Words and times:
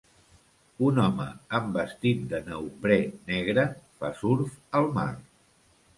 Un 0.87 1.01
home 1.03 1.27
amb 1.57 1.77
vestit 1.79 2.25
de 2.33 2.41
neoprè 2.49 2.99
negre 3.33 3.67
fa 4.01 4.11
surf 4.23 4.61
al 4.81 4.91
mar. 5.01 5.11